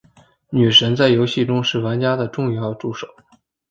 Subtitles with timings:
[0.49, 3.07] 女神在游戏中是玩家的重要助手。